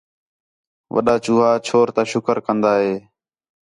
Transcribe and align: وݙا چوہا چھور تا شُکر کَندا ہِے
وݙا 0.93 1.15
چوہا 1.23 1.49
چھور 1.65 1.87
تا 1.95 2.01
شُکر 2.11 2.37
کَندا 2.45 2.71
ہِے 2.81 2.93